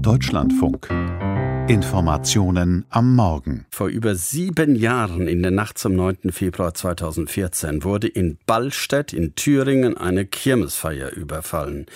Deutschlandfunk. 0.00 0.88
Informationen 1.68 2.84
am 2.90 3.16
Morgen. 3.16 3.66
Vor 3.70 3.88
über 3.88 4.14
sieben 4.14 4.76
Jahren, 4.76 5.26
in 5.26 5.42
der 5.42 5.50
Nacht 5.50 5.78
zum 5.78 5.96
9. 5.96 6.30
Februar 6.30 6.74
2014, 6.74 7.82
wurde 7.82 8.06
in 8.06 8.38
Ballstedt 8.46 9.12
in 9.12 9.34
Thüringen 9.34 9.96
eine 9.96 10.26
Kirmesfeier 10.26 11.10
überfallen. 11.10 11.86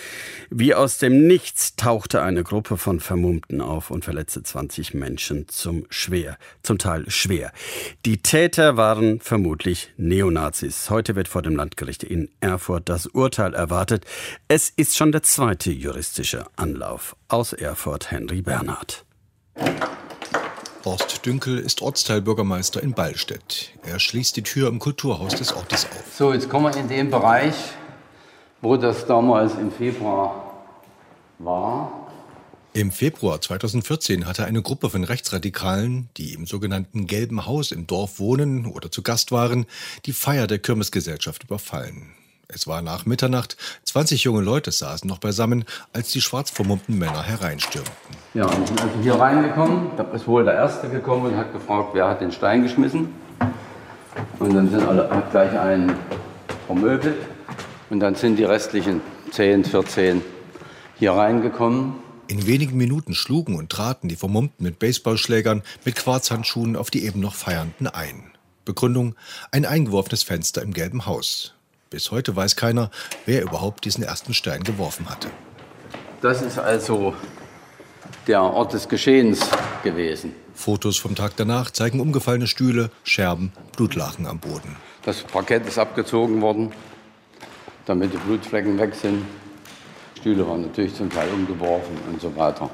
Wie 0.49 0.75
aus 0.75 0.97
dem 0.97 1.25
Nichts 1.25 1.77
tauchte 1.77 2.21
eine 2.21 2.43
Gruppe 2.43 2.75
von 2.75 2.99
Vermummten 2.99 3.61
auf 3.61 3.91
und 3.91 4.03
verletzte 4.03 4.43
20 4.43 4.93
Menschen 4.93 5.47
zum 5.47 5.85
schwer, 5.89 6.37
zum 6.63 6.77
Teil 6.77 7.09
schwer. 7.09 7.53
Die 8.05 8.17
Täter 8.17 8.75
waren 8.75 9.21
vermutlich 9.21 9.93
Neonazis. 9.95 10.89
Heute 10.89 11.15
wird 11.15 11.29
vor 11.29 11.43
dem 11.43 11.55
Landgericht 11.55 12.03
in 12.03 12.27
Erfurt 12.41 12.89
das 12.89 13.05
Urteil 13.05 13.53
erwartet. 13.53 14.03
Es 14.49 14.69
ist 14.69 14.97
schon 14.97 15.13
der 15.13 15.23
zweite 15.23 15.71
juristische 15.71 16.43
Anlauf. 16.57 17.15
Aus 17.29 17.53
Erfurt 17.53 18.11
Henry 18.11 18.41
Bernhard. 18.41 19.05
Horst 20.83 21.25
Dünkel 21.25 21.59
ist 21.59 21.81
Ortsteilbürgermeister 21.81 22.81
in 22.81 22.93
Ballstedt. 22.93 23.71
Er 23.83 23.99
schließt 23.99 24.35
die 24.35 24.43
Tür 24.43 24.67
im 24.67 24.79
Kulturhaus 24.79 25.35
des 25.35 25.53
Ortes 25.53 25.85
auf. 25.85 26.15
So, 26.15 26.33
jetzt 26.33 26.49
kommen 26.49 26.73
wir 26.73 26.79
in 26.79 26.87
den 26.87 27.11
Bereich, 27.11 27.53
wo 28.61 28.77
das 28.77 29.05
damals 29.05 29.53
im 29.55 29.71
Februar 29.71 30.65
war. 31.37 32.07
Im 32.73 32.91
Februar 32.91 33.41
2014 33.41 34.25
hatte 34.25 34.45
eine 34.45 34.61
Gruppe 34.61 34.89
von 34.89 35.03
Rechtsradikalen, 35.03 36.09
die 36.17 36.33
im 36.33 36.47
sogenannten 36.47 37.05
Gelben 37.05 37.45
Haus 37.45 37.71
im 37.71 37.85
Dorf 37.85 38.19
wohnen 38.19 38.65
oder 38.65 38.89
zu 38.89 39.01
Gast 39.01 39.31
waren, 39.31 39.65
die 40.05 40.13
Feier 40.13 40.47
der 40.47 40.59
Kirmesgesellschaft 40.59 41.43
überfallen. 41.43 42.13
Es 42.53 42.67
war 42.67 42.81
nach 42.81 43.05
Mitternacht. 43.05 43.55
20 43.85 44.23
junge 44.23 44.41
Leute 44.41 44.71
saßen 44.71 45.07
noch 45.07 45.19
beisammen, 45.19 45.63
als 45.93 46.11
die 46.11 46.21
schwarz 46.21 46.49
vermummten 46.49 46.97
Männer 46.97 47.23
hereinstürmten. 47.23 47.93
Ja, 48.33 48.45
und 48.45 48.67
sind 48.67 48.81
also 48.81 48.93
hier 49.01 49.15
reingekommen. 49.15 49.91
Da 49.95 50.03
ist 50.13 50.27
wohl 50.27 50.43
der 50.43 50.55
Erste 50.55 50.89
gekommen 50.89 51.27
und 51.27 51.37
hat 51.37 51.53
gefragt, 51.53 51.91
wer 51.93 52.09
hat 52.09 52.21
den 52.21 52.31
Stein 52.31 52.63
geschmissen. 52.63 53.13
Und 54.39 54.53
dann 54.53 54.69
sind 54.69 54.85
alle 54.85 55.09
hat 55.09 55.31
gleich 55.31 55.57
einen 55.57 55.95
vermöbelt. 56.65 57.17
Und 57.89 57.99
dann 57.99 58.15
sind 58.15 58.37
die 58.37 58.43
restlichen 58.43 59.01
10, 59.31 59.65
14 59.65 60.21
hier 60.97 61.13
reingekommen. 61.13 61.95
In 62.27 62.47
wenigen 62.47 62.77
Minuten 62.77 63.13
schlugen 63.13 63.55
und 63.55 63.69
traten 63.69 64.07
die 64.07 64.15
Vermummten 64.15 64.63
mit 64.63 64.79
Baseballschlägern, 64.79 65.63
mit 65.83 65.95
Quarzhandschuhen 65.95 66.75
auf 66.75 66.89
die 66.89 67.05
eben 67.05 67.19
noch 67.19 67.35
Feiernden 67.35 67.87
ein. 67.87 68.31
Begründung: 68.65 69.15
ein 69.51 69.65
eingeworfenes 69.65 70.23
Fenster 70.23 70.61
im 70.61 70.73
gelben 70.73 71.05
Haus. 71.05 71.53
Bis 71.91 72.09
heute 72.09 72.33
weiß 72.37 72.55
keiner, 72.55 72.89
wer 73.25 73.41
überhaupt 73.41 73.83
diesen 73.83 74.01
ersten 74.01 74.33
Stein 74.33 74.63
geworfen 74.63 75.09
hatte. 75.09 75.29
Das 76.21 76.41
ist 76.41 76.57
also 76.57 77.13
der 78.27 78.41
Ort 78.41 78.71
des 78.71 78.87
Geschehens 78.87 79.41
gewesen. 79.83 80.33
Fotos 80.53 80.95
vom 80.95 81.15
Tag 81.15 81.33
danach 81.35 81.69
zeigen 81.69 81.99
umgefallene 81.99 82.47
Stühle, 82.47 82.91
Scherben, 83.03 83.51
Blutlachen 83.75 84.25
am 84.25 84.39
Boden. 84.39 84.77
Das 85.03 85.21
Parkett 85.23 85.67
ist 85.67 85.77
abgezogen 85.77 86.41
worden, 86.41 86.71
damit 87.85 88.13
die 88.13 88.17
Blutflecken 88.17 88.79
weg 88.79 88.95
sind. 88.95 89.25
Stühle 90.17 90.47
waren 90.47 90.61
natürlich 90.61 90.95
zum 90.95 91.09
Teil 91.09 91.29
umgeworfen 91.29 91.97
und 92.09 92.21
so 92.21 92.33
weiter. 92.37 92.69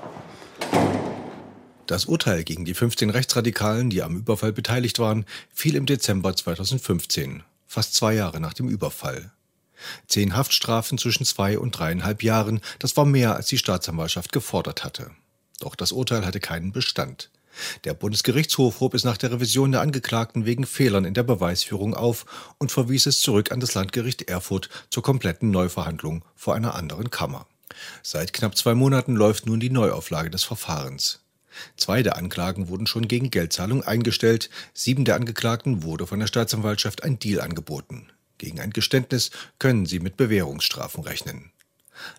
Das 1.88 2.06
Urteil 2.06 2.44
gegen 2.44 2.66
die 2.66 2.76
15 2.76 3.10
Rechtsradikalen, 3.10 3.90
die 3.90 4.04
am 4.04 4.16
Überfall 4.16 4.54
beteiligt 4.54 5.00
waren, 5.00 5.26
fiel 5.52 5.76
im 5.76 5.88
Dezember 5.88 6.36
2015 6.36 7.42
fast 7.78 7.94
zwei 7.94 8.16
Jahre 8.16 8.40
nach 8.40 8.54
dem 8.54 8.70
Überfall. 8.70 9.30
Zehn 10.08 10.36
Haftstrafen 10.36 10.98
zwischen 10.98 11.26
zwei 11.26 11.60
und 11.60 11.78
dreieinhalb 11.78 12.24
Jahren, 12.24 12.60
das 12.80 12.98
war 12.98 13.06
mehr, 13.06 13.36
als 13.36 13.46
die 13.46 13.60
Staatsanwaltschaft 13.60 14.32
gefordert 14.32 14.84
hatte. 14.84 15.12
Doch 15.60 15.76
das 15.76 15.92
Urteil 15.92 16.26
hatte 16.26 16.40
keinen 16.40 16.72
Bestand. 16.72 17.30
Der 17.84 17.94
Bundesgerichtshof 17.94 18.80
hob 18.80 18.96
es 18.96 19.04
nach 19.04 19.18
der 19.18 19.32
Revision 19.32 19.72
der 19.72 19.82
Angeklagten 19.82 20.48
wegen 20.48 20.66
Fehlern 20.66 21.06
in 21.06 21.14
der 21.14 21.22
Beweisführung 21.22 21.94
auf 21.94 22.26
und 22.58 22.72
verwies 22.72 23.06
es 23.06 23.22
zurück 23.22 23.52
an 23.52 23.60
das 23.60 23.76
Landgericht 23.76 24.24
Erfurt 24.24 24.70
zur 24.90 25.04
kompletten 25.04 25.52
Neuverhandlung 25.52 26.26
vor 26.36 26.56
einer 26.56 26.74
anderen 26.74 27.12
Kammer. 27.12 27.46
Seit 28.02 28.34
knapp 28.34 28.58
zwei 28.58 28.74
Monaten 28.74 29.16
läuft 29.16 29.46
nun 29.46 29.60
die 29.60 29.70
Neuauflage 29.70 30.32
des 30.32 30.44
Verfahrens. 30.44 31.27
Zwei 31.76 32.04
der 32.04 32.18
Anklagen 32.18 32.68
wurden 32.70 32.88
schon 32.88 33.08
gegen 33.08 33.30
Geldzahlung 33.30 33.84
eingestellt, 33.84 34.50
sieben 34.74 35.06
der 35.06 35.16
Angeklagten 35.16 35.84
wurde 35.84 36.08
von 36.08 36.20
der 36.20 36.28
Staatsanwaltschaft 36.28 37.04
ein 37.04 37.20
Deal 37.20 37.42
angeboten. 37.42 38.08
Gegen 38.38 38.60
ein 38.60 38.72
Geständnis 38.72 39.32
können 39.60 39.86
sie 39.86 40.00
mit 40.00 40.18
Bewährungsstrafen 40.18 41.04
rechnen. 41.04 41.52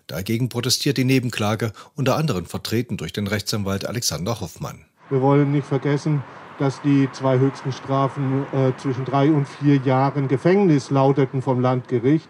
Dagegen 0.07 0.49
protestiert 0.49 0.97
die 0.97 1.05
Nebenklage, 1.05 1.71
unter 1.95 2.17
anderem 2.17 2.45
vertreten 2.45 2.97
durch 2.97 3.13
den 3.13 3.27
Rechtsanwalt 3.27 3.85
Alexander 3.85 4.41
Hoffmann. 4.41 4.85
Wir 5.09 5.21
wollen 5.21 5.51
nicht 5.51 5.67
vergessen, 5.67 6.23
dass 6.59 6.81
die 6.81 7.09
zwei 7.13 7.39
höchsten 7.39 7.71
Strafen 7.71 8.45
äh, 8.51 8.73
zwischen 8.77 9.05
drei 9.05 9.31
und 9.31 9.47
vier 9.47 9.77
Jahren 9.77 10.27
Gefängnis 10.27 10.89
lauteten 10.89 11.41
vom 11.41 11.61
Landgericht 11.61 12.27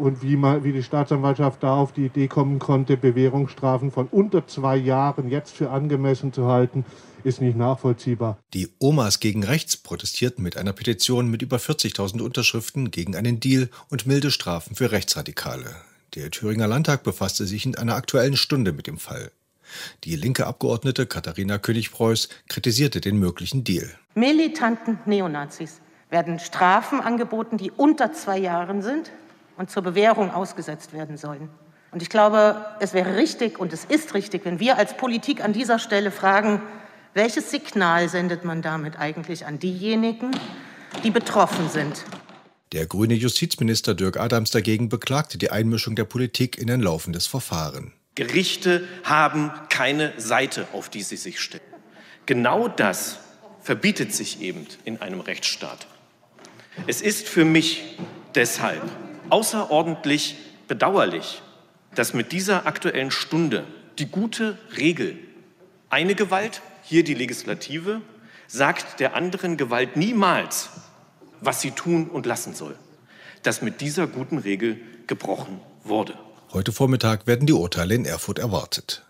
und 0.00 0.22
wie, 0.22 0.36
man, 0.36 0.64
wie 0.64 0.72
die 0.72 0.82
Staatsanwaltschaft 0.82 1.62
da 1.62 1.76
auf 1.76 1.92
die 1.92 2.06
Idee 2.06 2.26
kommen 2.26 2.58
konnte, 2.58 2.96
Bewährungsstrafen 2.96 3.90
von 3.90 4.08
unter 4.08 4.46
zwei 4.46 4.76
Jahren 4.76 5.28
jetzt 5.28 5.54
für 5.54 5.70
angemessen 5.70 6.32
zu 6.32 6.46
halten, 6.46 6.84
ist 7.22 7.40
nicht 7.40 7.56
nachvollziehbar. 7.56 8.38
Die 8.54 8.68
Omas 8.78 9.20
gegen 9.20 9.44
Rechts 9.44 9.76
protestierten 9.76 10.42
mit 10.42 10.56
einer 10.56 10.72
Petition 10.72 11.30
mit 11.30 11.42
über 11.42 11.58
40.000 11.58 12.22
Unterschriften 12.22 12.90
gegen 12.90 13.14
einen 13.14 13.40
Deal 13.40 13.68
und 13.90 14.06
milde 14.06 14.30
Strafen 14.30 14.74
für 14.74 14.90
Rechtsradikale. 14.90 15.76
Der 16.14 16.30
Thüringer 16.30 16.66
Landtag 16.66 17.02
befasste 17.02 17.46
sich 17.46 17.66
in 17.66 17.76
einer 17.76 17.94
aktuellen 17.94 18.36
Stunde 18.36 18.72
mit 18.72 18.86
dem 18.86 18.98
Fall. 18.98 19.30
Die 20.02 20.16
linke 20.16 20.46
Abgeordnete 20.46 21.06
Katharina 21.06 21.58
König-Preuß 21.58 22.28
kritisierte 22.48 23.00
den 23.00 23.18
möglichen 23.18 23.62
Deal. 23.62 23.88
Militanten 24.14 24.98
Neonazis 25.06 25.80
werden 26.08 26.40
Strafen 26.40 27.00
angeboten, 27.00 27.56
die 27.56 27.70
unter 27.70 28.12
zwei 28.12 28.38
Jahren 28.38 28.82
sind 28.82 29.12
und 29.60 29.70
zur 29.70 29.82
Bewährung 29.82 30.30
ausgesetzt 30.30 30.94
werden 30.94 31.18
sollen. 31.18 31.50
Und 31.90 32.00
ich 32.00 32.08
glaube, 32.08 32.64
es 32.80 32.94
wäre 32.94 33.16
richtig 33.16 33.58
und 33.58 33.74
es 33.74 33.84
ist 33.84 34.14
richtig, 34.14 34.46
wenn 34.46 34.58
wir 34.58 34.78
als 34.78 34.96
Politik 34.96 35.44
an 35.44 35.52
dieser 35.52 35.78
Stelle 35.78 36.10
fragen, 36.10 36.62
welches 37.12 37.50
Signal 37.50 38.08
sendet 38.08 38.42
man 38.42 38.62
damit 38.62 38.98
eigentlich 38.98 39.44
an 39.44 39.58
diejenigen, 39.58 40.30
die 41.04 41.10
betroffen 41.10 41.68
sind? 41.68 42.06
Der 42.72 42.86
grüne 42.86 43.12
Justizminister 43.12 43.94
Dirk 43.94 44.18
Adams 44.18 44.50
dagegen 44.50 44.88
beklagte 44.88 45.36
die 45.36 45.50
Einmischung 45.50 45.94
der 45.94 46.04
Politik 46.04 46.56
in 46.56 46.70
ein 46.70 46.80
laufendes 46.80 47.26
Verfahren. 47.26 47.92
Gerichte 48.14 48.88
haben 49.04 49.52
keine 49.68 50.14
Seite, 50.16 50.68
auf 50.72 50.88
die 50.88 51.02
sie 51.02 51.18
sich 51.18 51.38
stellen. 51.38 51.62
Genau 52.24 52.66
das 52.66 53.18
verbietet 53.60 54.14
sich 54.14 54.40
eben 54.40 54.66
in 54.86 55.02
einem 55.02 55.20
Rechtsstaat. 55.20 55.86
Es 56.86 57.02
ist 57.02 57.28
für 57.28 57.44
mich 57.44 57.98
deshalb 58.34 58.80
außerordentlich 59.30 60.36
bedauerlich, 60.68 61.42
dass 61.94 62.14
mit 62.14 62.32
dieser 62.32 62.66
Aktuellen 62.66 63.10
Stunde 63.10 63.64
die 63.98 64.06
gute 64.06 64.58
Regel, 64.76 65.18
eine 65.88 66.14
Gewalt, 66.14 66.62
hier 66.82 67.04
die 67.04 67.14
Legislative, 67.14 68.00
sagt 68.46 69.00
der 69.00 69.14
anderen 69.14 69.56
Gewalt 69.56 69.96
niemals, 69.96 70.70
was 71.40 71.60
sie 71.60 71.70
tun 71.70 72.08
und 72.08 72.26
lassen 72.26 72.54
soll, 72.54 72.76
dass 73.42 73.62
mit 73.62 73.80
dieser 73.80 74.06
guten 74.06 74.38
Regel 74.38 74.80
gebrochen 75.06 75.60
wurde. 75.84 76.14
Heute 76.52 76.72
Vormittag 76.72 77.26
werden 77.26 77.46
die 77.46 77.52
Urteile 77.52 77.94
in 77.94 78.04
Erfurt 78.04 78.38
erwartet. 78.38 79.04